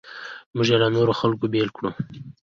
[0.55, 1.89] موږ یې له نورو خلکو بېل کړو.